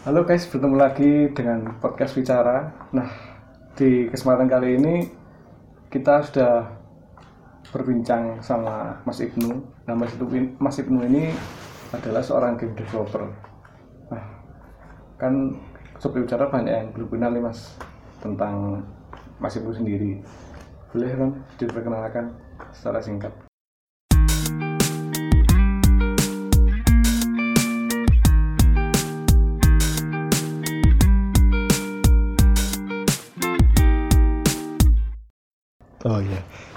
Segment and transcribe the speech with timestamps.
[0.00, 2.72] Halo guys, bertemu lagi dengan podcast Bicara.
[2.96, 3.04] Nah,
[3.76, 5.04] di kesempatan kali ini
[5.92, 6.72] kita sudah
[7.68, 9.60] berbincang sama Mas Ibnu.
[9.84, 11.28] Nah, Mas Ibnu, Mas Ibnu ini
[11.92, 13.28] adalah seorang game developer.
[14.08, 14.24] Nah,
[15.20, 15.60] kan
[16.00, 17.76] sobat bicara banyak yang belum kenal nih Mas
[18.24, 18.80] tentang
[19.36, 20.24] Mas Ibnu sendiri.
[20.96, 22.40] Boleh kan diperkenalkan
[22.72, 23.49] secara singkat?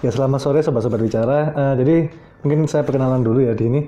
[0.04, 1.40] Ya selamat sore sobat-sobat bicara.
[1.56, 1.96] Eh, jadi
[2.44, 3.82] mungkin saya perkenalan dulu ya di ini.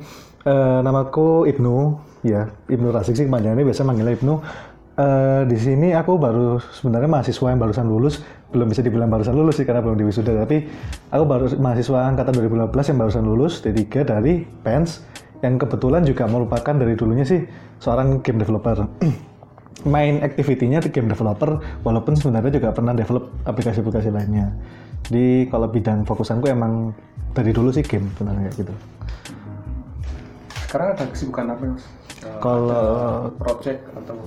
[0.46, 1.76] Eh, namaku Ibnu,
[2.23, 4.34] ya Ibnu Rasik sih kepanjangannya biasa manggilnya Ibnu.
[4.96, 8.23] Eh, di sini aku baru sebenarnya mahasiswa yang barusan lulus,
[8.56, 10.64] belum bisa dibilang barusan lulus sih karena belum diwisuda, tapi
[11.12, 15.04] aku baru mahasiswa angkatan 2015 yang barusan lulus D3 dari PENS
[15.44, 17.44] yang kebetulan juga merupakan dari dulunya sih
[17.84, 18.88] seorang game developer.
[19.84, 24.56] main activity-nya di game developer walaupun sebenarnya juga pernah develop aplikasi-aplikasi lainnya.
[25.06, 26.95] Jadi kalau bidang fokusanku emang
[27.36, 28.73] dari dulu sih game sebenarnya kayak gitu.
[30.66, 31.84] Sekarang ada kesibukan apa Mas?
[32.26, 34.17] Eh, Kalau project atau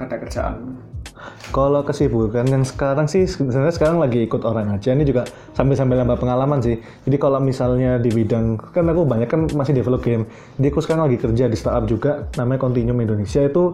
[0.00, 0.56] ada kerjaan?
[1.50, 6.20] kalau kesibukan yang sekarang sih sebenarnya sekarang lagi ikut orang aja ini juga sambil-sambil nambah
[6.20, 6.78] pengalaman sih.
[6.78, 10.28] Jadi kalau misalnya di bidang kan aku banyak kan masih develop game.
[10.60, 13.72] Jadi aku sekarang lagi kerja di startup juga namanya Continuum Indonesia itu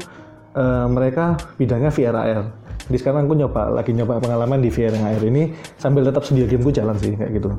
[0.54, 2.46] eh, mereka bidangnya VR AR.
[2.84, 6.70] Jadi sekarang aku nyoba lagi nyoba pengalaman di VR AR ini sambil tetap studio gameku
[6.72, 7.50] jalan sih kayak gitu.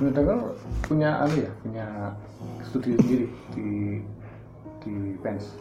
[0.00, 0.38] Punya dengar
[0.84, 1.86] punya anu ya, punya
[2.64, 3.68] studio sendiri di
[4.80, 5.54] di Pens.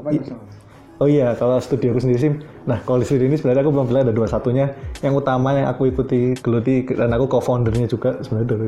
[0.00, 0.64] Apa yang Mas?
[1.02, 2.30] Oh iya, kalau studio aku sendiri sih,
[2.70, 4.70] nah kalau di studio ini sebenarnya aku belum bilang ada dua satunya.
[5.02, 8.66] Yang utama yang aku ikuti, geluti, dan aku co-foundernya juga sebenarnya dari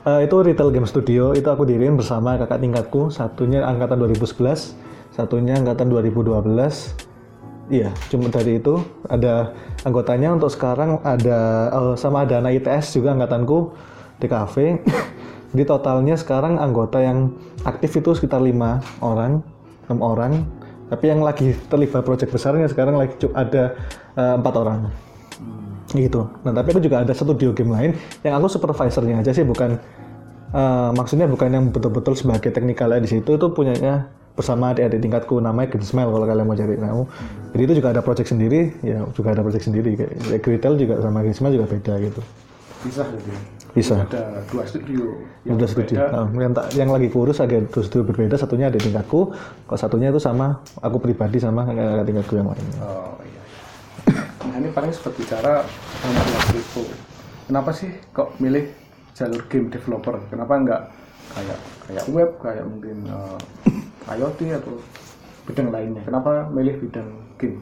[0.00, 4.74] Eh, itu Retail Game Studio, itu aku diriin bersama kakak tingkatku, satunya angkatan 2011,
[5.14, 7.10] satunya angkatan 2012.
[7.70, 9.54] Iya, cuma dari itu ada
[9.86, 13.70] anggotanya untuk sekarang ada eh, sama ada anak ITS juga angkatanku
[14.18, 14.66] di kafe.
[15.50, 17.34] Di totalnya sekarang anggota yang
[17.66, 19.42] aktif itu sekitar lima orang,
[19.90, 20.46] enam orang.
[20.86, 23.74] Tapi yang lagi terlibat proyek besarnya sekarang lagi ada
[24.14, 24.86] eh, empat orang.
[25.90, 26.22] Gitu.
[26.46, 27.90] Nah tapi aku juga ada satu studio game lain
[28.22, 29.74] yang aku supervisornya aja sih bukan
[30.54, 34.06] eh, maksudnya bukan yang betul-betul sebagai teknikalnya di situ itu punyanya
[34.40, 37.02] bersama adik-adik tingkatku namanya Smile kalau kalian mau cari tahu.
[37.52, 41.20] Jadi itu juga ada project sendiri, ya juga ada project sendiri kayak Retail juga sama
[41.30, 42.20] Smile juga beda gitu.
[42.80, 43.32] Bisa jadi.
[43.70, 44.02] Bisa.
[44.02, 45.14] Ada dua studio
[45.46, 46.02] Udah studio.
[46.02, 49.30] Nah, yang, tak- yang lagi kurus ada dua studio berbeda, satunya ada tingkatku,
[49.70, 52.80] kalau satunya itu sama aku pribadi sama kakak tingkatku yang lainnya.
[52.82, 53.42] Oh iya.
[54.42, 55.62] Nah ini paling bicara
[56.02, 56.82] sama waktu itu.
[57.46, 58.74] Kenapa sih kok milih
[59.14, 60.18] jalur game developer?
[60.26, 60.82] Kenapa nggak
[61.30, 63.38] kayak kayak web, kayak mungkin eh,
[64.08, 64.78] IoT atau
[65.44, 66.02] bidang lainnya?
[66.06, 67.60] Kenapa milih bidang game?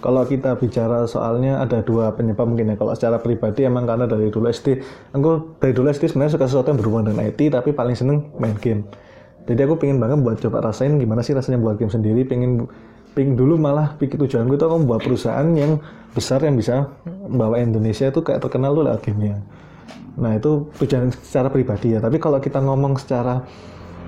[0.00, 2.76] Kalau kita bicara soalnya ada dua penyebab mungkin ya.
[2.80, 4.80] Kalau secara pribadi emang karena dari dulu SD,
[5.12, 8.56] aku dari dulu SD sebenarnya suka sesuatu yang berhubungan dengan IT, tapi paling seneng main
[8.56, 8.88] game.
[9.44, 12.24] Jadi aku pengen banget buat coba rasain gimana sih rasanya buat game sendiri.
[12.24, 12.64] Pengen,
[13.12, 15.82] pengen dulu malah pikir tujuan gue itu aku membuat perusahaan yang
[16.16, 19.36] besar yang bisa membawa Indonesia itu kayak terkenal tuh lewat gamenya.
[20.16, 22.00] Nah itu tujuan secara pribadi ya.
[22.00, 23.44] Tapi kalau kita ngomong secara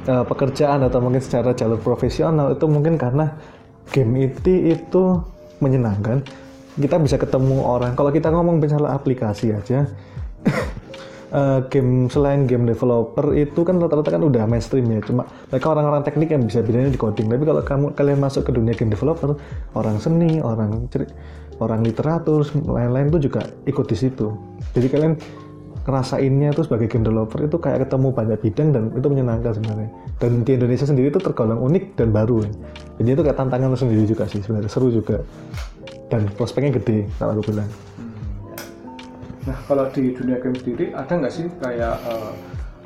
[0.06, 3.36] eh, pekerjaan atau mungkin secara jalur profesional itu mungkin karena
[3.90, 5.02] game itu itu
[5.62, 6.22] menyenangkan.
[6.72, 7.92] Kita bisa ketemu orang.
[7.92, 9.84] Kalau kita ngomong misalnya aplikasi aja,
[11.38, 15.04] eh, game selain game developer itu kan rata-rata kan udah mainstream ya.
[15.04, 17.28] Cuma mereka orang-orang teknik yang bisa bedanya di coding.
[17.28, 19.36] Tapi kalau kamu kalian masuk ke dunia game developer,
[19.76, 20.88] orang seni, orang
[21.60, 24.34] orang literatur, lain-lain itu juga ikut di situ.
[24.72, 25.14] Jadi kalian
[25.82, 29.91] ngerasainnya tuh sebagai game developer itu kayak ketemu banyak bidang dan itu menyenangkan sebenarnya.
[30.22, 32.47] Dan di Indonesia sendiri itu tergolong unik dan baru.
[32.47, 32.50] ya.
[33.03, 35.19] Jadi itu kayak tantangan sendiri juga sih sebenarnya seru juga.
[36.06, 37.70] Dan prospeknya gede kalau aku bilang.
[39.43, 42.32] Nah kalau di dunia game sendiri ada nggak sih kayak eh,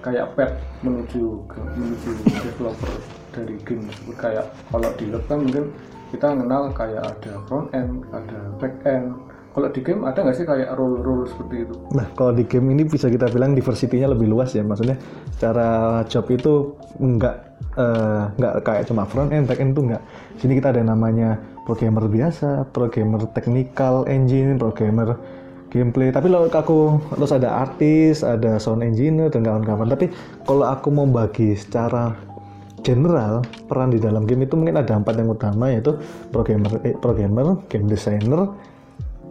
[0.01, 2.11] kayak pet menuju menuju
[2.41, 2.95] developer
[3.37, 3.85] dari game
[4.17, 5.69] kayak kalau di web kan mungkin
[6.15, 9.13] kita mengenal kayak ada front end, ada back end.
[9.57, 11.75] Kalau di game ada nggak sih kayak role-role seperti itu?
[11.97, 14.61] Nah, kalau di game ini bisa kita bilang diversity-nya lebih luas ya.
[14.61, 15.01] Maksudnya
[15.33, 17.37] secara job itu nggak
[17.81, 20.03] eh, nggak kayak cuma front end, back end itu nggak.
[20.37, 25.17] Sini kita ada namanya programmer biasa, programmer technical engine, programmer
[25.73, 26.13] gameplay.
[26.13, 26.79] Tapi kalau aku
[27.17, 29.89] terus ada artis, ada sound engineer dan kawan-kawan.
[29.89, 30.13] Tapi
[30.45, 32.13] kalau aku mau bagi secara
[32.85, 35.97] general peran di dalam game itu mungkin ada empat yang utama yaitu
[36.31, 38.53] programmer, eh, programmer, game designer,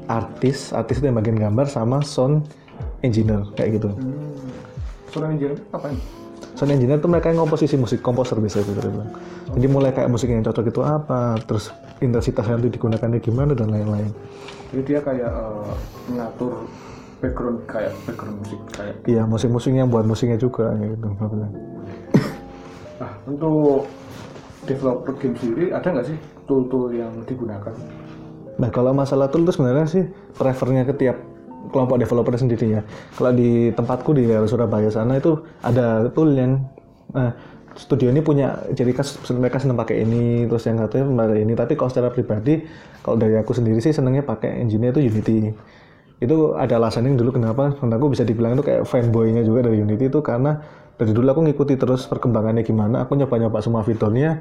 [0.07, 2.45] artis, artis itu yang bagian gambar sama sound
[3.01, 3.89] engineer kayak gitu.
[5.11, 6.25] Sound engineer apa ini?
[6.55, 9.11] sound engineer itu mereka yang komposisi musik komposer biasa gitu bilang
[9.53, 11.69] jadi mulai kayak musik yang cocok itu apa terus
[11.99, 14.09] intensitas yang itu digunakannya gimana dan lain-lain
[14.71, 15.73] Jadi dia kayak eh,
[16.09, 16.65] mengatur
[17.19, 18.95] background kayak background musik kayak.
[19.05, 21.07] iya musik-musiknya buat musiknya juga gitu.
[22.95, 23.87] Nah untuk
[24.67, 26.17] developer game sendiri ada nggak sih
[26.49, 27.75] tool-tool yang digunakan?
[28.55, 30.03] Nah kalau masalah tool itu sebenarnya sih
[30.35, 31.17] prefernya ke tiap
[31.73, 32.81] kelompok developer sendiri ya.
[33.17, 36.61] Kalau di tempatku di daerah Surabaya sana itu ada tool yang
[37.11, 37.33] nah,
[37.75, 41.53] studio ini punya jadi kas mereka seneng pakai ini terus yang katanya pakai ini.
[41.53, 42.63] Tapi kalau secara pribadi
[43.03, 45.37] kalau dari aku sendiri sih senengnya pakai engine-nya itu Unity.
[46.23, 50.23] Itu ada alasannya dulu kenapa aku bisa dibilang itu kayak fanboy-nya juga dari Unity itu
[50.23, 50.63] karena
[50.95, 53.03] dari dulu aku ngikuti terus perkembangannya gimana.
[53.03, 54.39] Aku nyoba-nyoba semua fiturnya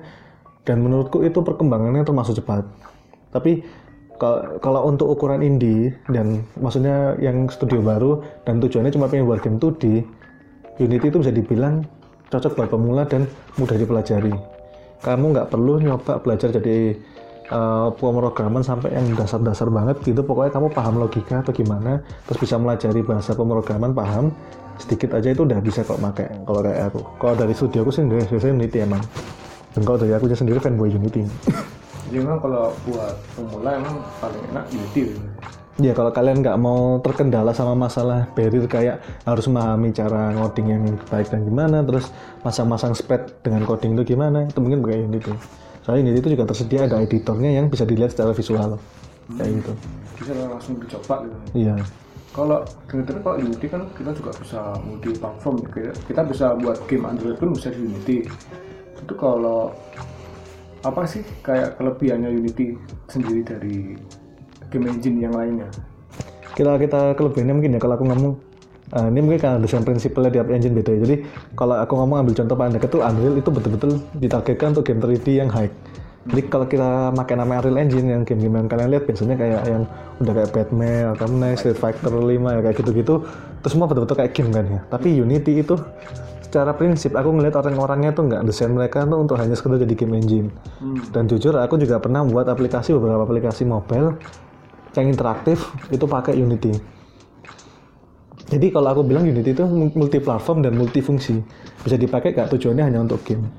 [0.63, 2.63] dan menurutku itu perkembangannya termasuk cepat.
[3.35, 3.67] Tapi
[4.63, 9.59] kalau untuk ukuran indie dan maksudnya yang studio baru dan tujuannya cuma pengen buat game
[9.59, 10.07] 2D
[10.79, 11.87] Unity itu bisa dibilang
[12.31, 14.35] cocok buat pemula dan mudah dipelajari.
[15.03, 16.99] Kamu nggak perlu nyoba belajar jadi
[17.55, 20.27] uh, pemrograman sampai yang dasar-dasar banget gitu.
[20.27, 24.35] Pokoknya kamu paham logika atau gimana terus bisa melajari bahasa pemrograman paham.
[24.75, 27.01] Sedikit aja itu udah bisa kok pakai kalau kayak aku.
[27.23, 29.03] Kalau dari studio aku sendiri biasanya Unity emang.
[29.75, 31.23] Dan kalau dari aku sendiri fanboy Unity
[32.21, 35.03] memang kalau buat pemula emang paling enak Unity.
[35.11, 35.21] gitu.
[35.75, 40.85] Ya kalau kalian nggak mau terkendala sama masalah barrier kayak harus memahami cara ngoding yang
[41.11, 42.15] baik dan gimana, terus
[42.47, 45.35] masang-masang spread dengan coding itu gimana, itu mungkin pakai Unity.
[45.83, 48.79] Soalnya Unity itu juga tersedia ada editornya yang bisa dilihat secara visual,
[49.35, 49.73] kayak gitu.
[50.15, 51.37] Bisa langsung dicoba gitu.
[51.59, 51.75] Iya.
[52.31, 55.67] Kalau dengar kalau Unity kan kita juga bisa multi platform ya.
[55.71, 58.19] Kita- Kita bisa buat game Android pun bisa di Unity.
[59.03, 59.75] Itu kalau
[60.85, 62.77] apa sih kayak kelebihannya Unity
[63.09, 63.77] sendiri dari
[64.69, 65.69] game engine yang lainnya?
[66.55, 68.33] Kita kita kelebihannya mungkin ya kalau aku ngomong
[68.93, 71.01] eh, ini mungkin karena desain prinsipnya tiap engine beda ya.
[71.09, 71.17] Jadi
[71.57, 73.91] kalau aku ngomong ambil contoh paling dekat tuh Unreal itu betul-betul
[74.21, 75.73] ditargetkan untuk game 3D yang high.
[76.25, 79.83] Jadi kalau kita pakai nama Unreal Engine yang game-game yang kalian lihat biasanya kayak yang
[80.25, 83.15] udah kayak Batman, Arkham Knight, Street Fighter 5 ya kayak gitu-gitu.
[83.61, 84.81] Terus semua betul-betul kayak game kan ya.
[84.89, 85.77] Tapi Unity itu
[86.55, 90.23] secara prinsip aku ngeliat orang-orangnya tuh nggak desain mereka tuh untuk hanya sekedar jadi game
[90.23, 90.49] engine.
[91.11, 94.15] Dan jujur aku juga pernah buat aplikasi beberapa aplikasi mobile
[94.95, 96.71] yang interaktif itu pakai Unity.
[98.55, 101.43] Jadi kalau aku bilang Unity itu multi platform dan multifungsi.
[101.83, 103.51] Bisa dipakai gak tujuannya hanya untuk game.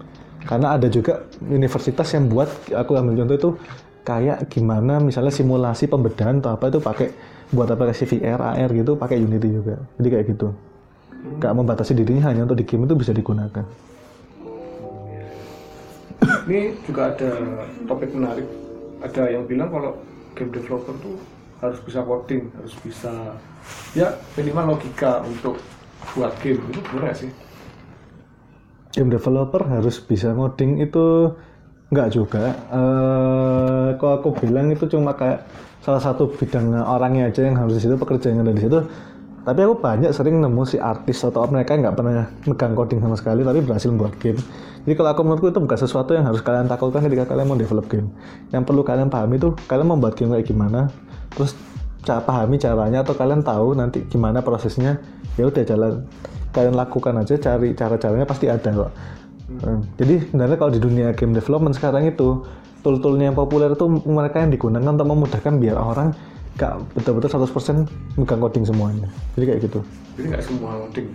[0.48, 3.50] Karena ada juga universitas yang buat aku ambil contoh itu
[4.08, 7.12] kayak gimana misalnya simulasi pembedahan atau apa itu pakai
[7.52, 9.84] buat aplikasi VR, AR gitu pakai Unity juga.
[10.00, 10.56] Jadi kayak gitu.
[11.42, 13.66] Gak membatasi dirinya hanya untuk di game itu bisa digunakan.
[16.46, 17.32] Ini juga ada
[17.90, 18.48] topik menarik.
[19.02, 19.92] Ada yang bilang kalau
[20.38, 21.16] game developer tuh
[21.62, 23.14] harus bisa coding, harus bisa
[23.98, 25.58] ya minimal logika untuk
[26.14, 27.32] buat game itu benar sih?
[28.96, 31.36] game developer harus bisa ngoding itu
[31.92, 32.56] nggak juga.
[32.72, 35.44] Eh kalau aku bilang itu cuma kayak
[35.84, 38.80] salah satu bidang orangnya aja yang harus di situ pekerjaannya ada di situ.
[39.46, 43.46] Tapi aku banyak sering nemu si artis atau mereka nggak pernah megang coding sama sekali
[43.46, 44.42] tapi berhasil membuat game.
[44.86, 47.86] Jadi kalau aku menurutku itu bukan sesuatu yang harus kalian takutkan ketika kalian mau develop
[47.86, 48.10] game.
[48.50, 50.90] Yang perlu kalian pahami itu kalian membuat game kayak gimana,
[51.38, 51.54] terus
[52.02, 54.98] cara pahami caranya atau kalian tahu nanti gimana prosesnya.
[55.38, 56.10] Ya udah jalan
[56.50, 58.92] kalian lakukan aja cari cara-caranya pasti ada kok.
[59.46, 62.42] Hmm, Jadi sebenarnya kalau di dunia game development sekarang itu
[62.82, 66.14] tool-toolnya yang populer itu mereka yang digunakan untuk memudahkan biar orang
[66.56, 67.84] gak betul-betul 100%
[68.16, 69.08] megang coding semuanya.
[69.36, 69.80] Jadi kayak gitu.
[70.16, 71.08] Jadi nggak semua ngoding.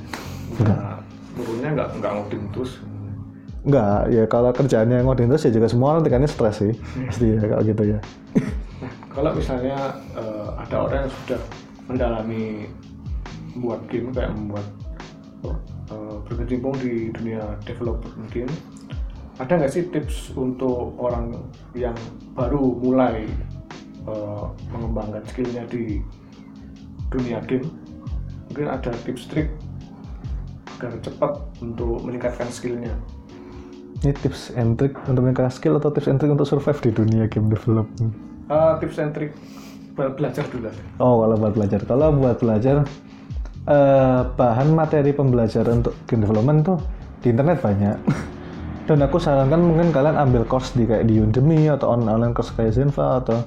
[0.60, 0.94] Nggak,
[1.36, 2.72] turunnya nggak nggak ngoding terus.
[3.60, 6.72] Enggak, ya kalau kerjaannya ngoding terus ya juga semua orang tekannya stres sih.
[7.08, 7.98] Pasti ya kalau gitu ya.
[8.80, 9.78] Nah, kalau misalnya
[10.16, 11.40] eh, ada orang yang sudah
[11.88, 12.44] mendalami
[13.56, 14.66] membuat game kayak membuat
[15.48, 18.46] eh, berkecimpung di dunia developer mungkin
[19.40, 21.32] ada nggak sih tips untuk orang
[21.72, 21.96] yang
[22.36, 23.24] baru mulai
[24.10, 26.02] eh, mengembangkan skillnya di
[27.10, 27.66] dunia game
[28.50, 29.50] mungkin ada tips trik
[30.78, 32.94] agar cepat untuk meningkatkan skillnya
[34.00, 37.28] Ini tips and trick untuk meningkatkan skill atau tips and trick untuk survive di dunia
[37.28, 38.16] game development?
[38.48, 39.36] Eh, tips and trik
[39.92, 40.72] be- belajar dulu.
[40.96, 41.80] Oh, kalau buat belajar.
[41.84, 42.88] Kalau buat belajar,
[43.68, 46.78] eh, bahan materi pembelajaran untuk game development tuh
[47.20, 47.96] di internet banyak.
[48.90, 52.50] Dan aku sarankan mungkin kalian ambil course di kayak di Udemy atau on- online course
[52.58, 53.38] kayak Zenva atau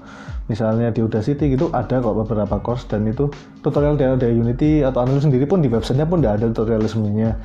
[0.47, 3.27] misalnya di Udacity gitu ada kok beberapa course dan itu
[3.59, 7.35] tutorial dari, dari Unity atau Unreal sendiri pun di websitenya pun udah ada tutorial resminya.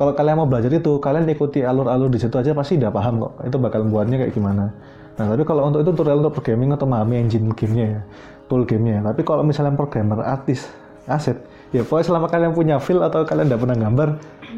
[0.00, 3.32] Kalau kalian mau belajar itu, kalian ikuti alur-alur di situ aja pasti udah paham kok.
[3.44, 4.72] Itu bakal buatnya kayak gimana.
[5.20, 8.00] Nah, tapi kalau untuk itu tutorial untuk programming atau memahami engine gamenya ya,
[8.48, 9.12] tool gamenya.
[9.12, 10.64] Tapi kalau misalnya programmer artis
[11.04, 11.36] aset
[11.72, 14.08] ya pokoknya selama kalian punya feel atau kalian tidak pernah gambar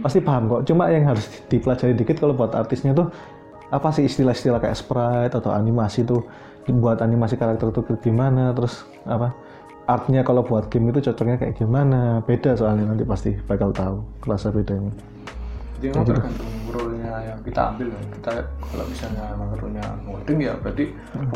[0.03, 0.61] pasti paham kok.
[0.67, 3.09] Cuma yang harus dipelajari dikit kalau buat artisnya tuh
[3.71, 6.27] apa sih istilah-istilah kayak sprite atau animasi tuh?
[6.65, 8.53] Buat animasi karakter itu gimana?
[8.53, 9.33] Terus apa?
[9.85, 12.25] Artnya kalau buat game itu cocoknya kayak gimana?
[12.25, 14.91] Beda soalnya nanti pasti bakal tahu kerasa bedanya.
[15.77, 18.05] Jadi memang tergantung role-nya yang kita ambil kan.
[18.17, 18.33] Kita
[18.73, 20.85] kalau misalnya emang role-nya modding ya berarti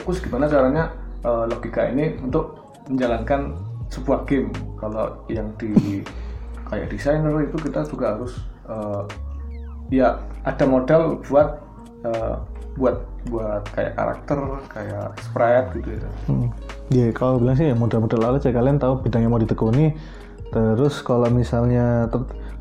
[0.01, 0.85] fokus gimana caranya
[1.21, 2.57] eh, logika ini untuk
[2.89, 4.53] menjalankan sebuah game.
[4.79, 6.05] Kalau yang di
[6.69, 9.03] kayak desainer itu kita juga harus eh,
[9.93, 11.61] ya ada modal buat
[12.05, 12.37] eh,
[12.79, 12.97] buat
[13.29, 14.39] buat kayak karakter,
[14.71, 16.09] kayak sprite gitu ya.
[16.31, 16.49] Hmm.
[16.89, 19.93] Ya kalau bilang sih ya modal-modal awal aja kalian tahu bidang yang mau ditekuni.
[20.49, 22.09] Terus kalau misalnya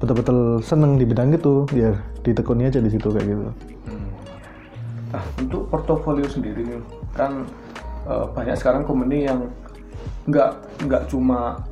[0.03, 3.47] betul-betul seneng di bidang itu, ya ditekuni aja di situ kayak gitu.
[5.07, 6.83] Nah, untuk portofolio sendiri nih,
[7.15, 7.47] kan
[8.11, 9.47] eh, banyak sekarang company yang
[10.27, 10.49] nggak
[10.85, 11.63] nggak cuma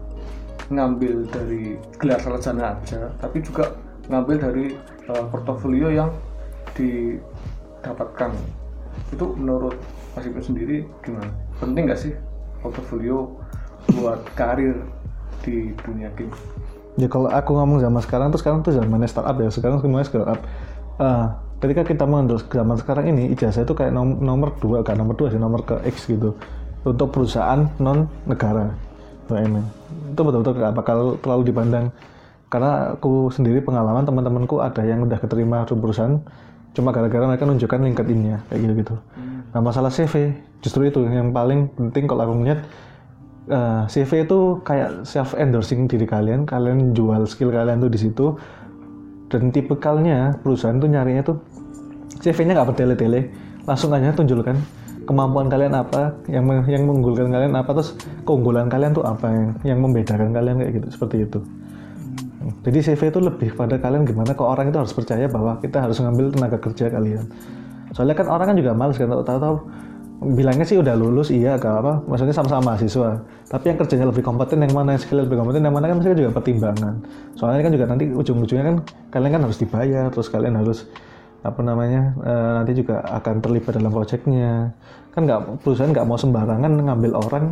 [0.71, 3.75] ngambil dari gelar sarjana aja, tapi juga
[4.09, 4.65] ngambil dari
[5.05, 6.09] eh, portofolio yang
[6.73, 8.31] didapatkan.
[9.13, 9.77] Itu menurut
[10.15, 11.29] Mas Ibnu sendiri gimana?
[11.61, 12.13] Penting nggak sih
[12.63, 13.37] portofolio
[13.93, 14.73] buat karir
[15.45, 16.33] di dunia game?
[16.95, 19.51] Ya kalau aku ngomong zaman sekarang tuh sekarang tuh zamannya startup ya.
[19.51, 20.39] Sekarang semuanya startup.
[20.97, 21.25] Eh,
[21.59, 25.27] ketika kita mengambil zaman sekarang ini ijazah itu kayak nom- nomor dua kan nomor dua
[25.31, 26.35] sih nomor ke X gitu
[26.85, 28.69] untuk perusahaan non negara
[29.25, 31.85] BUMN itu betul-betul nggak bakal terlalu dipandang.
[32.47, 36.15] Karena aku sendiri pengalaman teman-temanku ada yang udah keterima di perusahaan
[36.75, 38.95] cuma gara-gara mereka nunjukkan LinkedIn-nya kayak gitu-gitu.
[39.51, 40.31] Nah masalah CV
[40.63, 42.59] justru itu yang paling penting kalau aku ngeliat
[43.49, 48.25] eh, CV itu kayak self endorsing diri kalian, kalian jual skill kalian tuh di situ
[49.27, 51.37] dan tipikalnya perusahaan tuh nyarinya tuh
[52.21, 53.21] CV-nya nggak bertele-tele,
[53.67, 54.55] langsung aja tunjukkan
[55.05, 57.93] kemampuan kalian apa, yang yang mengunggulkan kalian apa, terus
[58.25, 61.39] keunggulan kalian tuh apa yang yang membedakan kalian kayak gitu seperti itu.
[62.61, 65.97] Jadi CV itu lebih pada kalian gimana kok orang itu harus percaya bahwa kita harus
[65.97, 67.25] ngambil tenaga kerja kalian.
[67.93, 69.55] Soalnya kan orang kan juga males kan tahu-tahu
[70.23, 73.19] bilangnya sih udah lulus iya gak apa maksudnya sama-sama mahasiswa
[73.51, 76.17] tapi yang kerjanya lebih kompeten yang mana yang skill lebih kompeten yang mana kan maksudnya
[76.23, 76.93] juga pertimbangan
[77.35, 78.77] soalnya kan juga nanti ujung-ujungnya kan
[79.11, 80.87] kalian kan harus dibayar terus kalian harus
[81.45, 84.73] apa namanya eh, nanti juga akan terlibat dalam proyeknya
[85.13, 87.45] kan nggak perusahaan nggak mau sembarangan ngambil orang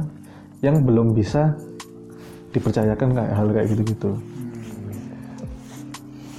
[0.60, 1.56] yang belum bisa
[2.52, 4.12] dipercayakan kayak hal kayak gitu-gitu.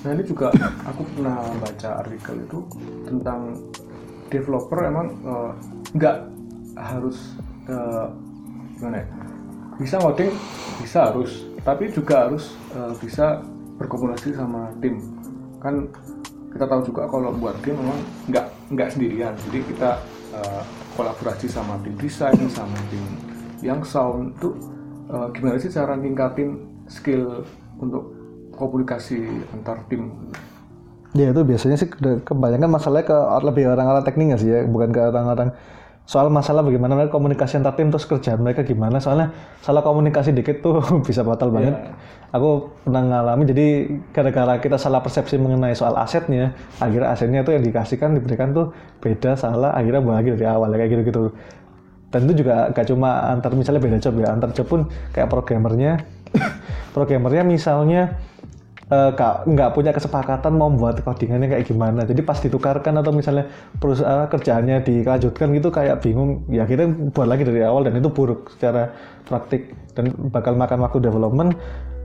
[0.04, 0.52] Nah ini juga
[0.90, 2.58] aku pernah baca artikel itu
[3.08, 3.40] tentang
[4.28, 5.50] developer emang eh,
[5.96, 6.16] nggak
[6.76, 7.38] harus
[7.70, 8.06] eh,
[8.76, 9.06] gimana ya
[9.74, 10.30] bisa ngoding
[10.78, 11.32] bisa harus
[11.64, 13.40] tapi juga harus eh, bisa
[13.80, 15.00] berkomunikasi sama tim.
[15.58, 15.88] Kan
[16.54, 17.98] kita tahu juga kalau buat game memang
[18.30, 19.34] nggak nggak sendirian.
[19.50, 19.98] Jadi kita
[20.32, 20.62] eh,
[20.94, 23.02] kolaborasi sama tim desain sama tim
[23.60, 24.38] yang sound.
[24.38, 24.54] Itu
[25.10, 27.42] eh, gimana sih cara ningkatin skill
[27.82, 28.14] untuk
[28.54, 30.14] komunikasi antar tim?
[31.14, 34.98] Ya itu biasanya sih ke- kebanyakan masalahnya ke lebih orang-orang tekniknya sih ya, bukan ke
[34.98, 35.54] orang-orang
[36.04, 39.32] soal masalah bagaimana mereka komunikasi antar tim terus kerjaan mereka gimana soalnya
[39.64, 41.72] salah komunikasi dikit tuh bisa batal banget.
[42.34, 43.66] Aku pernah ngalami jadi
[44.10, 46.50] gara-gara kita salah persepsi mengenai soal asetnya,
[46.82, 50.90] akhirnya asetnya tuh yang dikasihkan diberikan tuh beda salah akhirnya lagi dari awal ya, kayak
[50.98, 51.30] gitu-gitu.
[52.10, 56.02] Dan itu juga gak cuma antar misalnya beda job ya, antar job pun kayak programmernya,
[56.94, 58.18] programmernya misalnya
[58.90, 62.04] eh, nggak nggak punya kesepakatan mau membuat codingannya kayak gimana.
[62.04, 63.48] Jadi pas ditukarkan atau misalnya
[63.80, 66.44] perusahaan kerjaannya dilanjutkan gitu kayak bingung.
[66.52, 68.92] Ya kita buat lagi dari awal dan itu buruk secara
[69.24, 71.56] praktik dan bakal makan waktu development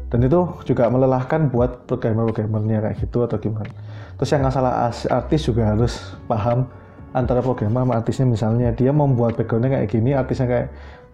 [0.10, 3.70] dan itu juga melelahkan buat programmer-programmernya kayak gitu atau gimana.
[4.18, 6.66] Terus yang masalah as- artis juga harus paham
[7.14, 10.68] antara programmer sama artisnya misalnya dia membuat backgroundnya kayak gini, artisnya kayak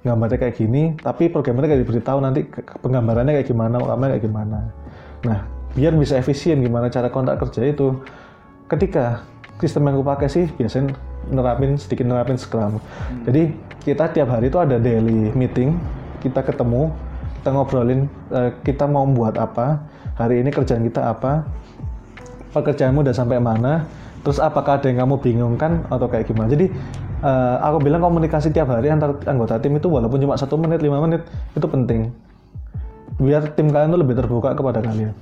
[0.04, 2.42] gambarnya kayak gini, tapi programmernya kayak diberitahu nanti
[2.84, 4.60] penggambarannya kayak gimana, kameranya kayak gimana.
[5.26, 5.40] Nah,
[5.76, 8.00] biar bisa efisien gimana cara kontrak kerja itu,
[8.72, 9.28] ketika
[9.60, 10.96] sistem yang aku pakai sih biasanya
[11.32, 12.80] nerapin sedikit nerapin Scrum.
[13.28, 15.78] Jadi kita tiap hari itu ada daily meeting,
[16.24, 16.92] kita ketemu,
[17.40, 19.84] kita ngobrolin eh, kita mau membuat apa,
[20.16, 21.46] hari ini kerjaan kita apa,
[22.56, 23.84] pekerjaanmu udah sampai mana,
[24.24, 26.52] terus apakah ada yang kamu bingungkan atau kayak gimana.
[26.52, 26.72] Jadi
[27.24, 31.04] eh, aku bilang komunikasi tiap hari antar anggota tim itu walaupun cuma satu menit, lima
[31.04, 32.12] menit itu penting.
[33.16, 35.16] Biar tim kalian tuh lebih terbuka kepada kalian.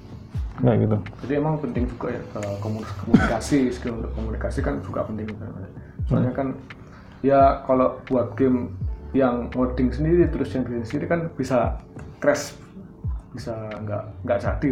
[0.54, 0.98] Kayak gitu.
[1.26, 5.50] jadi emang penting juga ya eh, komunikasi, skill untuk komunikasi kan juga penting juga.
[6.06, 6.48] soalnya kan
[7.26, 8.70] ya kalau buat game
[9.18, 11.80] yang modding sendiri terus yang bikin sendiri kan bisa
[12.22, 12.54] crash
[13.34, 14.72] bisa nggak nggak jadi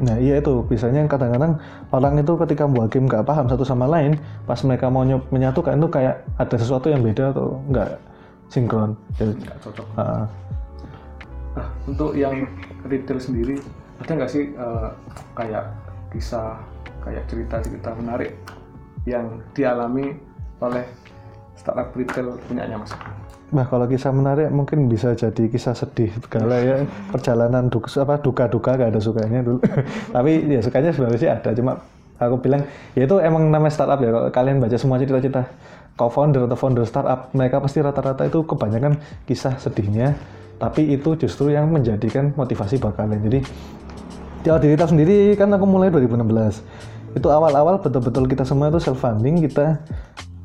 [0.00, 1.60] Nah iya itu, biasanya kadang-kadang
[1.94, 4.18] orang itu ketika membuat game nggak paham satu sama lain,
[4.48, 7.90] pas mereka mau menyatukan itu kayak ada sesuatu yang beda atau nggak
[8.50, 8.96] sinkron.
[9.14, 10.26] Jadi, nggak cocok ah,
[11.50, 12.46] Nah, untuk yang
[12.86, 13.58] retail sendiri
[14.00, 14.88] ada nggak sih eh,
[15.36, 15.64] kayak
[16.10, 16.56] kisah
[17.04, 18.32] kayak cerita-cerita menarik
[19.08, 20.16] yang dialami
[20.60, 20.84] oleh
[21.56, 22.92] startup retail punyanya Mas?
[23.50, 26.86] Nah kalau kisah menarik mungkin bisa jadi kisah sedih segala ya.
[27.10, 29.58] Perjalanan duka apa duka duka gak ada sukanya dulu.
[30.14, 31.50] Tapi ya sukanya sebenarnya sih ada.
[31.52, 31.72] Cuma
[32.20, 32.62] aku bilang
[32.94, 34.14] ya itu emang namanya startup ya.
[34.14, 35.42] Kalau kalian baca semua cerita-cerita
[35.98, 40.14] co-founder atau founder startup mereka pasti rata-rata itu kebanyakan kisah sedihnya.
[40.60, 43.24] Tapi itu justru yang menjadikan motivasi buat kalian.
[43.24, 43.40] Jadi
[44.40, 46.64] diri kita sendiri kan aku mulai 2016
[47.10, 49.82] itu awal-awal betul-betul kita semua itu self funding kita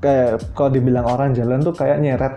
[0.02, 2.36] kayak kalau dibilang orang jalan tuh kayak nyeret.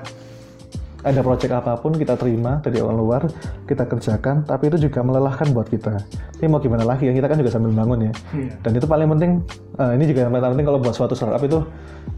[0.99, 3.23] Ada project apa pun kita terima dari orang luar
[3.71, 5.95] kita kerjakan tapi itu juga melelahkan buat kita.
[6.43, 7.15] Ini mau gimana lagi ya?
[7.15, 8.13] Kita kan juga sambil bangun ya.
[8.35, 8.53] Iya.
[8.67, 9.31] dan itu paling penting
[9.79, 11.63] eh, ini juga yang paling penting kalau buat suatu startup itu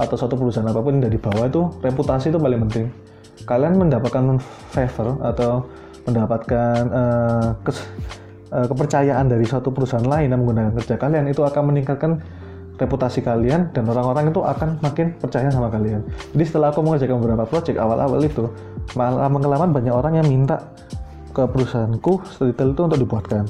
[0.01, 2.87] atau suatu perusahaan apa pun yang dari bawah itu reputasi itu paling penting.
[3.45, 4.25] Kalian mendapatkan
[4.73, 5.69] favor atau
[6.09, 7.89] mendapatkan eh, kes-
[8.53, 12.21] eh, kepercayaan dari suatu perusahaan lain yang menggunakan kerja kalian itu akan meningkatkan
[12.81, 16.01] reputasi kalian dan orang-orang itu akan makin percaya sama kalian.
[16.33, 18.49] Jadi setelah aku mengerjakan beberapa project awal-awal itu,
[18.97, 20.73] malah kelamaan banyak orang yang minta
[21.37, 23.45] ke perusahaanku retail itu untuk dibuatkan.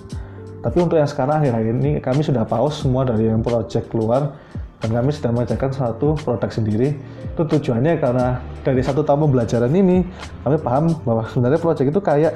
[0.61, 4.37] Tapi untuk yang sekarang akhir-akhir ini kami sudah pause semua dari yang project keluar
[4.83, 6.99] dan kami sedang mengerjakan satu produk sendiri.
[7.33, 10.05] Itu tujuannya karena dari satu tahun pembelajaran ini
[10.45, 12.35] kami paham bahwa sebenarnya project itu kayak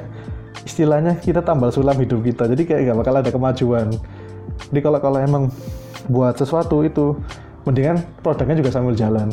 [0.63, 2.47] istilahnya kita tambal sulam hidup kita.
[2.47, 3.87] Jadi kayak nggak bakal ada kemajuan.
[4.71, 5.51] Jadi kalau kalau emang
[6.07, 7.19] buat sesuatu itu
[7.67, 9.29] mendingan produknya juga sambil jalan.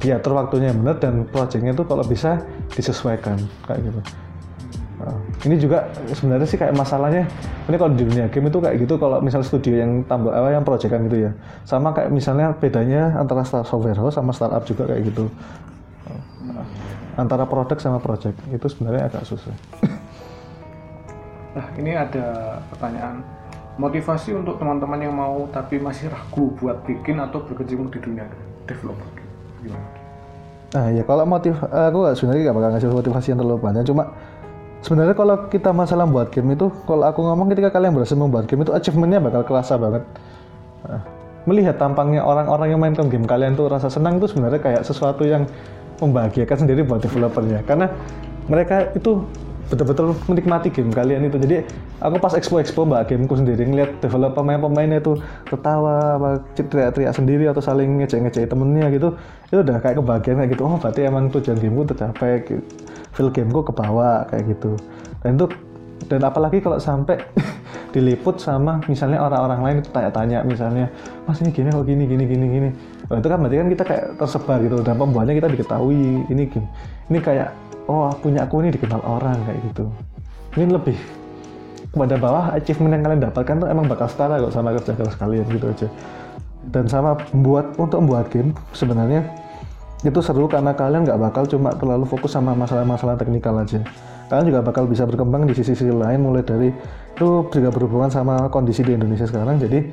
[0.00, 2.40] Diatur waktunya yang benar dan projectnya itu kalau bisa
[2.72, 3.36] disesuaikan
[3.68, 4.00] kayak gitu.
[4.96, 5.12] Nah,
[5.44, 7.28] ini juga sebenarnya sih kayak masalahnya
[7.68, 8.96] ini kalau di dunia game itu kayak gitu.
[8.96, 11.30] Kalau misal studio yang tambah apa yang proyekan gitu ya.
[11.68, 15.28] Sama kayak misalnya bedanya antara start software house sama startup juga kayak gitu.
[16.48, 16.64] Nah,
[17.16, 19.52] antara produk sama project itu sebenarnya agak susah
[21.56, 23.24] Nah, ini ada pertanyaan.
[23.76, 28.24] Motivasi untuk teman-teman yang mau tapi masih ragu buat bikin atau berkecimpung di dunia
[28.64, 29.04] developer.
[29.60, 29.84] Gimana?
[30.76, 33.82] Nah ya kalau motiv, aku sebenarnya nggak bakal ngasih motivasi yang terlalu banyak.
[33.86, 34.12] Cuma
[34.82, 38.66] sebenarnya kalau kita masalah buat game itu, kalau aku ngomong ketika kalian berhasil membuat game
[38.66, 40.02] itu achievementnya bakal kerasa banget.
[40.84, 41.00] Nah,
[41.46, 45.46] melihat tampangnya orang-orang yang mainkan game kalian tuh rasa senang itu sebenarnya kayak sesuatu yang
[46.02, 47.62] membahagiakan sendiri buat developernya.
[47.64, 47.86] Karena
[48.50, 49.22] mereka itu
[49.66, 51.36] betul-betul menikmati game kalian itu.
[51.36, 51.56] Jadi
[51.98, 57.62] aku pas expo-expo mbak gameku sendiri ngeliat developer pemain-pemainnya itu ketawa, apa, teriak-teriak sendiri atau
[57.62, 59.08] saling ngecek-ngecek temennya gitu,
[59.50, 60.62] itu udah kayak kebahagiaan kayak gitu.
[60.66, 62.62] Oh berarti emang tujuan gameku tercapai, gitu.
[63.14, 64.78] feel gameku ke bawah kayak gitu.
[65.24, 65.46] Dan itu
[66.06, 67.18] dan apalagi kalau sampai
[67.94, 70.86] diliput sama misalnya orang-orang lain itu tanya-tanya misalnya
[71.24, 72.70] mas ini gini kok gini gini gini gini
[73.08, 76.68] Wah, itu kan berarti kan kita kayak tersebar gitu dan pembuatnya kita diketahui ini game
[77.08, 77.48] ini kayak
[77.86, 79.84] oh punya aku ini dikenal orang kayak gitu.
[80.56, 80.98] Ini lebih
[81.90, 85.46] kepada bawah achievement yang kalian dapatkan tuh emang bakal setara kok sama kerja keras kalian
[85.48, 85.88] gitu aja.
[86.66, 89.22] Dan sama membuat untuk membuat game sebenarnya
[90.04, 93.80] itu seru karena kalian nggak bakal cuma terlalu fokus sama masalah-masalah teknikal aja.
[94.26, 96.74] Kalian juga bakal bisa berkembang di sisi-sisi lain mulai dari
[97.16, 99.56] itu juga berhubungan sama kondisi di Indonesia sekarang.
[99.62, 99.86] Jadi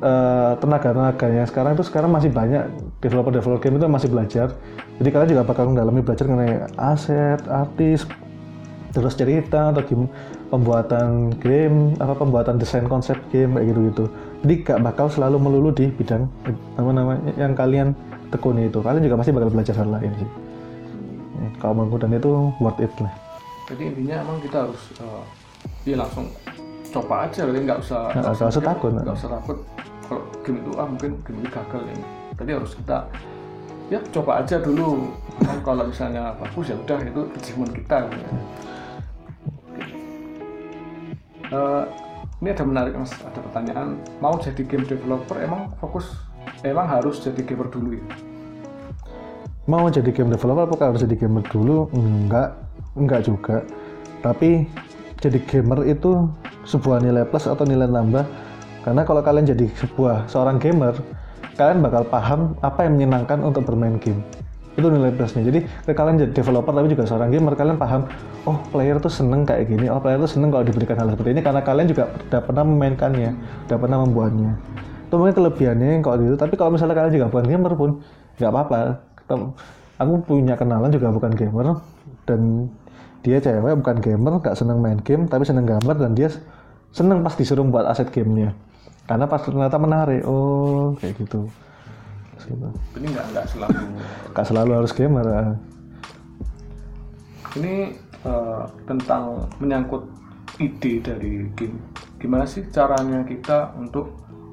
[0.00, 1.44] eh, tenaga-tenaganya.
[1.46, 2.70] Sekarang itu sekarang masih banyak
[3.04, 4.48] developer-developer game itu masih belajar.
[5.02, 8.06] Jadi kalian juga bakal mendalami belajar mengenai aset, artis,
[8.94, 10.06] terus cerita atau game
[10.48, 14.04] pembuatan game apa pembuatan desain konsep game kayak gitu gitu
[14.46, 16.30] jadi gak bakal selalu melulu di bidang
[16.78, 17.96] apa namanya yang kalian
[18.28, 18.82] tekuni itu.
[18.82, 20.28] Kalian juga pasti bakal belajar hal lain sih.
[20.28, 23.14] Hmm, kalau menurutku dan itu worth it lah.
[23.70, 25.22] Jadi intinya emang kita harus eh,
[25.88, 26.26] ya langsung
[26.92, 29.58] coba aja, jadi nggak usah Nggak usah takut, nggak usah takut.
[30.44, 32.04] Game itu ah mungkin game ini gagal ini.
[32.36, 33.08] Tadi harus kita
[33.88, 35.08] ya coba aja dulu.
[35.40, 37.96] Emang kalau misalnya bagus ya udah itu achievement kita.
[38.06, 38.32] gitu ya.
[41.54, 41.84] Eh,
[42.42, 46.12] ini ada menarik mas, ada pertanyaan mau jadi game developer emang fokus
[46.60, 48.04] emang harus jadi gamer dulu ya?
[49.64, 52.52] mau jadi game developer apakah harus jadi gamer dulu enggak
[53.00, 53.64] enggak juga
[54.20, 54.68] tapi
[55.24, 56.28] jadi gamer itu
[56.68, 58.24] sebuah nilai plus atau nilai tambah
[58.84, 60.92] karena kalau kalian jadi sebuah seorang gamer
[61.56, 64.20] kalian bakal paham apa yang menyenangkan untuk bermain game.
[64.74, 65.46] Itu nilai plusnya.
[65.46, 68.10] Jadi kalian jadi developer tapi juga seorang gamer kalian paham
[68.44, 71.40] oh player tuh seneng kayak gini oh player tuh seneng kalau diberikan hal seperti ini
[71.40, 73.30] karena kalian juga udah pernah memainkannya
[73.70, 74.52] udah pernah membuatnya.
[75.08, 76.36] Itu mungkin kelebihannya kalau gitu.
[76.36, 77.90] Tapi kalau misalnya kalian juga bukan gamer pun
[78.36, 78.78] nggak apa-apa.
[80.02, 81.78] Aku punya kenalan juga bukan gamer
[82.26, 82.66] dan
[83.24, 86.28] dia cewek bukan gamer nggak seneng main game tapi seneng gambar dan dia
[86.92, 88.52] seneng pas disuruh buat aset gamenya
[89.04, 90.22] karena pas ternyata menarik.
[90.24, 91.48] Oh kayak gitu.
[92.44, 92.68] Gitu.
[93.00, 93.80] Ini nggak nggak selalu.
[94.32, 95.52] Nggak selalu harus gamer ah.
[97.54, 97.94] ini
[98.26, 100.02] eh, tentang menyangkut
[100.58, 101.78] ide dari game.
[102.18, 104.10] Gimana sih caranya kita untuk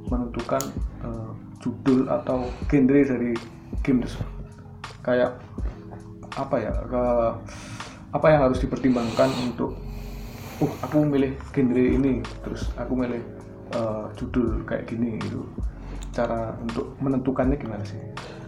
[0.09, 0.59] menentukan
[1.05, 3.31] uh, judul atau genre dari
[3.85, 4.27] game tersebut?
[5.05, 5.37] Kayak
[6.35, 7.03] apa ya ke,
[8.11, 9.77] apa yang harus dipertimbangkan untuk
[10.61, 13.21] uh aku milih genre ini terus aku milih
[13.75, 15.43] uh, judul kayak gini gitu
[16.11, 17.99] cara untuk menentukannya gimana sih?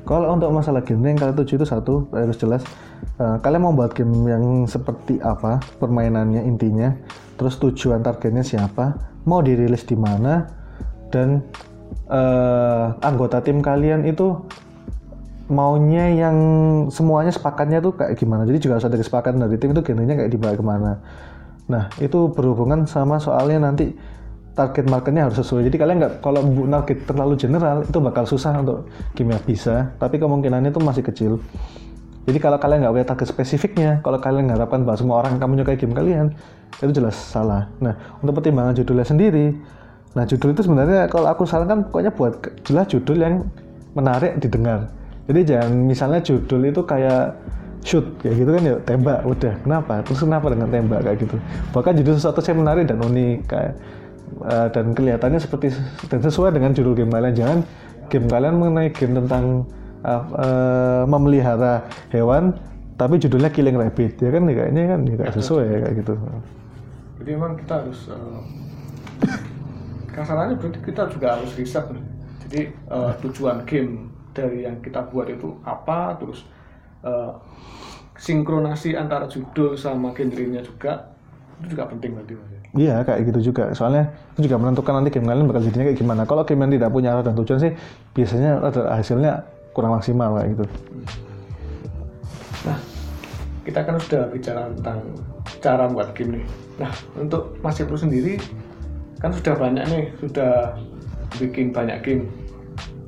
[0.04, 2.62] Kalau untuk masalah game yang kalian tuju itu satu harus jelas.
[3.16, 6.96] Uh, kalian mau buat game yang seperti apa permainannya intinya
[7.36, 8.96] terus tujuan targetnya siapa
[9.28, 10.48] mau dirilis di mana
[11.12, 11.44] dan
[12.08, 14.40] uh, anggota tim kalian itu
[15.52, 16.38] maunya yang
[16.88, 18.48] semuanya sepakatnya tuh kayak gimana.
[18.48, 20.92] Jadi juga harus ada kesepakatan dari tim itu genrenya kayak dibawa ke mana.
[21.68, 23.94] Nah itu berhubungan sama soalnya nanti
[24.54, 25.66] target marketnya harus sesuai.
[25.68, 28.86] Jadi kalian nggak kalau target terlalu general itu bakal susah untuk
[29.18, 31.32] yang bisa, tapi kemungkinannya itu masih kecil.
[32.24, 35.76] Jadi kalau kalian nggak punya target spesifiknya, kalau kalian mengharapkan bahwa semua orang akan menyukai
[35.76, 36.32] game kalian,
[36.80, 37.68] itu jelas salah.
[37.84, 39.52] Nah, untuk pertimbangan judulnya sendiri,
[40.16, 43.36] nah judul itu sebenarnya kalau aku sarankan pokoknya buat jelas judul yang
[43.92, 44.88] menarik didengar.
[45.28, 47.36] Jadi jangan misalnya judul itu kayak
[47.84, 51.36] shoot kayak gitu kan ya tembak udah kenapa terus kenapa dengan tembak kayak gitu
[51.76, 53.76] bahkan judul sesuatu saya menarik dan unik kayak
[54.42, 55.76] uh, dan kelihatannya seperti
[56.10, 57.36] dan sesuai dengan judul game kalian.
[57.36, 57.60] Jangan
[58.10, 59.70] game kalian mengenai game tentang
[60.02, 62.58] uh, uh, memelihara hewan
[62.98, 64.18] tapi judulnya Killing Rabbit.
[64.18, 64.44] Ya kan?
[64.50, 66.14] Kayaknya kan ya, kayak sesuai ya, kayak gitu.
[67.22, 68.42] Jadi memang kita harus uh,
[70.14, 71.86] kasarannya berarti kita juga harus riset
[72.48, 76.46] jadi uh, tujuan game dari yang kita buat itu apa terus
[77.02, 77.42] uh,
[78.14, 81.13] sinkronasi antara judul sama genrenya juga
[81.64, 83.70] itu juga penting berarti mas Iya kayak gitu juga.
[83.78, 86.22] Soalnya itu juga menentukan nanti game kalian bakal jadinya kayak gimana.
[86.26, 87.72] Kalau game yang tidak punya arah dan tujuan sih
[88.18, 88.52] biasanya
[88.98, 89.46] hasilnya
[89.78, 90.66] kurang maksimal kayak gitu.
[92.66, 92.78] Nah,
[93.62, 95.00] kita kan sudah bicara tentang
[95.62, 96.46] cara buat game nih.
[96.82, 98.42] Nah, untuk Mas Ibnu sendiri
[99.22, 100.74] kan sudah banyak nih, sudah
[101.38, 102.26] bikin banyak game.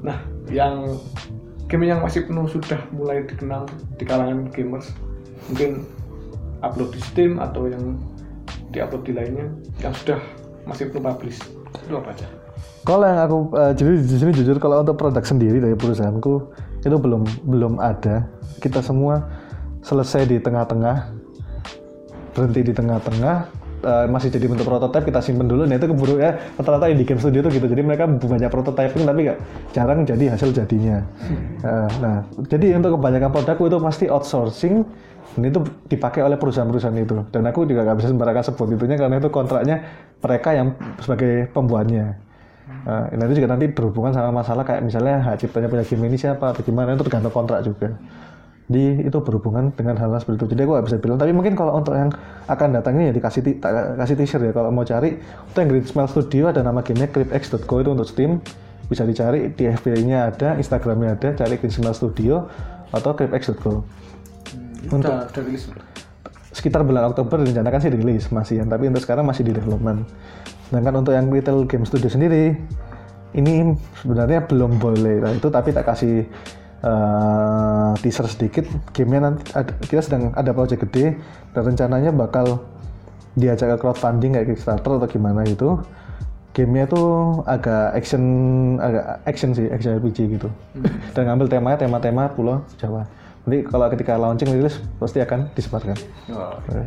[0.05, 0.21] Nah,
[0.53, 1.01] yang
[1.65, 3.65] game yang Mas Ibnu sudah mulai dikenal
[3.97, 4.93] di kalangan gamers,
[5.49, 5.89] mungkin
[6.61, 7.97] upload di Steam atau yang
[8.75, 9.47] diupload di lainnya
[9.79, 10.19] yang sudah
[10.67, 11.39] masih belum publish
[11.79, 12.27] itu apa aja?
[12.85, 16.53] Kalau yang aku uh, jadi di sini jujur kalau untuk produk sendiri dari perusahaanku
[16.85, 18.29] itu belum belum ada.
[18.61, 19.25] Kita semua
[19.81, 21.13] selesai di tengah-tengah,
[22.37, 23.35] berhenti di tengah-tengah,
[23.85, 25.65] uh, masih jadi bentuk prototipe kita simpen dulu.
[25.65, 27.67] Nah itu keburu ya rata-rata di game studio itu gitu.
[27.69, 29.39] Jadi mereka banyak prototyping tapi nggak
[29.73, 31.01] jarang jadi hasil jadinya.
[31.65, 32.17] Uh, nah
[32.49, 34.85] jadi untuk kebanyakan produkku itu pasti outsourcing
[35.35, 35.59] dan itu
[35.91, 37.27] dipakai oleh perusahaan-perusahaan itu.
[37.27, 39.83] Dan aku juga nggak bisa sembarangan sebut itunya karena itu kontraknya
[40.23, 40.71] mereka yang
[41.03, 42.15] sebagai pembuatnya.
[42.87, 46.17] Uh, nah, itu juga nanti berhubungan sama masalah kayak misalnya hak ciptanya punya game ini
[46.17, 47.99] siapa atau gimana itu tergantung kontrak juga.
[48.65, 50.47] Di itu berhubungan dengan hal, hal seperti itu.
[50.55, 51.17] Jadi aku nggak bisa bilang.
[51.19, 52.09] Tapi mungkin kalau untuk yang
[52.47, 53.41] akan datangnya ya dikasih
[53.99, 54.51] kasih teaser ya.
[54.55, 58.39] Kalau mau cari itu yang Green Smile Studio ada nama gamenya CryptX.co itu untuk Steam.
[58.87, 62.47] Bisa dicari di FB-nya ada Instagramnya ada cari Green Smile Studio
[62.95, 64.05] atau CryptX.co
[64.91, 65.69] untuk udah, rilis.
[66.55, 70.07] sekitar bulan Oktober direncanakan sih rilis masih ya tapi untuk sekarang masih di development.
[70.69, 72.57] Sedangkan untuk yang retail game studio sendiri
[73.35, 75.19] ini sebenarnya belum boleh.
[75.21, 76.23] Nah, itu tapi tak kasih
[76.81, 78.65] uh, teaser sedikit.
[78.95, 81.19] Gamenya nanti ada, kita sedang ada project gede
[81.51, 82.63] dan rencananya bakal
[83.35, 85.83] diajak ke crowdfunding kayak Kickstarter atau gimana gitu.
[86.55, 88.23] Gamenya tuh agak action
[88.79, 90.47] agak action sih action RPG gitu.
[90.47, 90.87] Hmm.
[91.11, 93.03] dan ngambil temanya tema-tema pulau Jawa
[93.45, 95.93] Nanti kalau ketika launching rilis pasti akan disebarkan.
[96.33, 96.85] Oh, okay.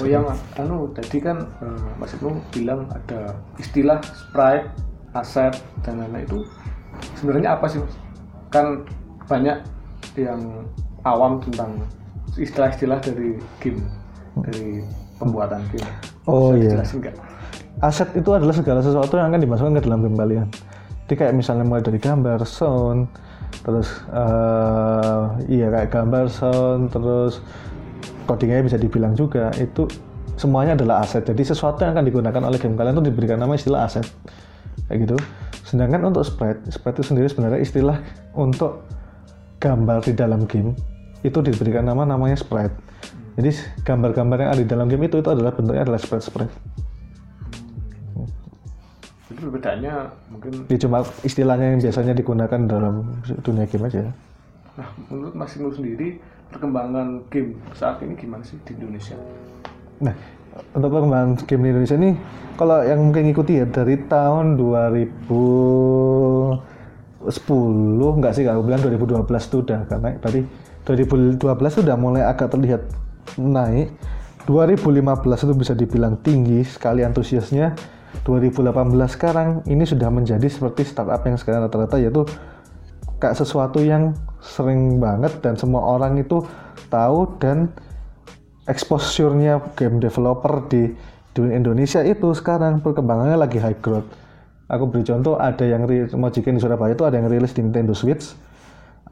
[0.00, 0.24] oh yang
[0.56, 4.72] anu tadi kan uh, Mas Ibnu bilang ada istilah sprite,
[5.12, 5.52] aset
[5.84, 6.38] dan lain-lain itu
[7.20, 7.84] sebenarnya apa sih?
[8.48, 8.88] Kan
[9.28, 9.60] banyak
[10.16, 10.64] yang
[11.04, 11.84] awam tentang
[12.40, 13.84] istilah-istilah dari game,
[14.48, 14.80] dari
[15.20, 15.88] pembuatan game.
[16.24, 16.80] Oh iya.
[17.84, 20.48] Aset itu adalah segala sesuatu yang akan dimasukkan ke dalam game kalian.
[21.04, 23.04] Jadi kayak misalnya mulai dari gambar, sound,
[23.60, 27.44] terus uh, iya kayak gambar sound terus
[28.24, 29.86] codingnya bisa dibilang juga itu
[30.40, 31.22] semuanya adalah aset.
[31.28, 34.08] Jadi sesuatu yang akan digunakan oleh game kalian itu diberikan nama istilah aset.
[34.88, 35.16] Kayak gitu.
[35.68, 38.00] Sedangkan untuk sprite sprite itu sendiri sebenarnya istilah
[38.32, 38.82] untuk
[39.62, 40.74] gambar di dalam game
[41.22, 42.74] itu diberikan nama namanya sprite
[43.38, 43.54] jadi
[43.86, 46.52] gambar-gambar yang ada di dalam game itu itu adalah bentuknya adalah sprite sprite
[49.42, 49.94] perbedaannya
[50.30, 54.14] mungkin ya cuma istilahnya yang biasanya digunakan dalam dunia game aja.
[54.78, 56.22] Nah menurut Mas Nur sendiri
[56.54, 59.18] perkembangan game saat ini gimana sih di Indonesia?
[59.98, 60.14] Nah
[60.72, 62.14] untuk perkembangan game di Indonesia ini
[62.54, 67.26] kalau yang mungkin ngikuti ya dari tahun 2010
[67.98, 70.22] enggak sih aku bilang 2012 itu udah naik.
[70.22, 70.46] Berarti
[70.86, 71.42] 2012
[71.82, 72.86] sudah mulai agak terlihat
[73.40, 73.90] naik.
[74.42, 77.78] 2015 itu bisa dibilang tinggi sekali antusiasnya
[78.22, 82.22] 2018 sekarang ini sudah menjadi seperti startup yang sekarang rata-rata yaitu
[83.18, 86.42] kayak sesuatu yang sering banget dan semua orang itu
[86.90, 87.70] tahu dan
[88.66, 90.94] exposure-nya game developer di
[91.32, 94.06] dunia Indonesia itu sekarang perkembangannya lagi high growth.
[94.70, 95.84] Aku beri contoh ada yang
[96.16, 98.32] mau di Surabaya itu ada yang rilis di Nintendo Switch,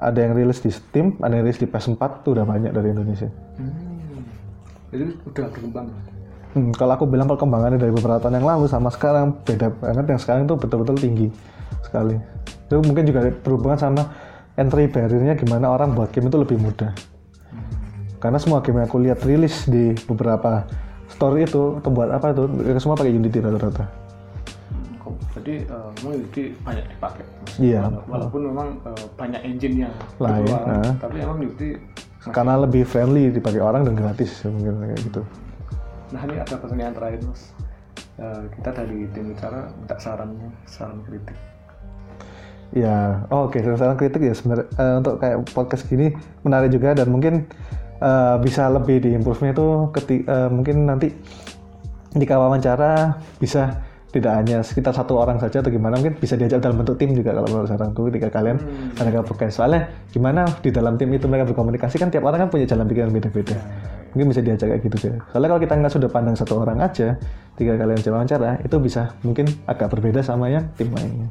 [0.01, 3.29] ada yang rilis di Steam, ada yang rilis di PS4 itu udah banyak dari Indonesia.
[3.61, 3.91] Hmm.
[4.91, 5.89] Jadi udah berkembang.
[6.51, 10.21] Hmm, kalau aku bilang perkembangannya dari beberapa tahun yang lalu sama sekarang beda banget yang
[10.21, 11.29] sekarang itu betul-betul tinggi
[11.87, 12.19] sekali.
[12.67, 14.03] Itu mungkin juga berhubungan sama
[14.59, 16.91] entry barrier-nya gimana orang buat game itu lebih mudah.
[18.19, 20.67] Karena semua game yang aku lihat rilis di beberapa
[21.07, 22.43] store itu atau buat apa itu
[22.83, 23.87] semua pakai Unity rata-rata.
[25.39, 27.25] Jadi memang Unity banyak dipakai.
[27.63, 27.87] Iya.
[27.87, 30.93] Wala- Walaupun memang eh, banyak engine yang Lain, nah.
[30.99, 31.79] tapi emang Unity
[32.21, 35.23] Karena lebih friendly dipakai orang dan gratis ya, mungkin kayak gitu.
[36.11, 37.43] Nah ini ada pertanyaan terakhir mas.
[38.21, 41.37] Eh, kita dari tim bicara minta sarannya, saran kritik.
[42.71, 43.59] Ya, oh, oke.
[43.59, 46.15] Saran kritik ya sebenarnya eh, untuk kayak podcast gini
[46.47, 47.47] menarik juga dan mungkin
[48.03, 51.09] eh, bisa lebih di improve-nya itu keti- eh, mungkin nanti
[52.11, 53.79] di wawancara bisa
[54.11, 57.31] tidak hanya sekitar satu orang saja atau gimana mungkin bisa diajak dalam bentuk tim juga
[57.31, 58.59] kalau menurut saranku ketika kalian
[58.99, 62.67] ada podcast soalnya gimana di dalam tim itu mereka berkomunikasi kan tiap orang kan punya
[62.67, 63.55] jalan pikir yang beda-beda
[64.13, 67.15] mungkin bisa diajak kayak gitu sih soalnya kalau kita nggak sudah pandang satu orang aja
[67.55, 71.29] ketika kalian wawancara itu bisa mungkin agak berbeda sama yang tim lainnya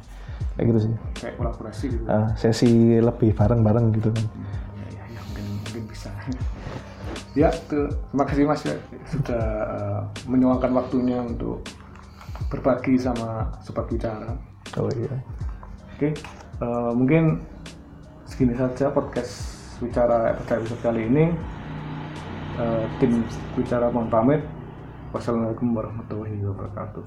[0.60, 2.04] kayak gitu sih Kayak kolaborasi gitu.
[2.08, 4.26] uh, sesi lebih bareng-bareng gitu kan.
[4.76, 6.10] Ya, ya, ya, mungkin mungkin bisa.
[7.40, 8.76] ya, tuh, terima kasih mas ya
[9.08, 11.64] sudah eh, menyuangkan waktunya untuk
[12.52, 14.36] berbagi sama sobat bicara.
[14.76, 15.16] Oh iya.
[15.96, 16.12] Oke,
[16.60, 17.40] eh, mungkin
[18.28, 21.32] segini saja podcast bicara episode kali ini.
[22.60, 23.24] Eh, tim
[23.56, 24.44] bicara mohon pamit.
[25.16, 27.04] Wassalamualaikum warahmatullahi wabarakatuh.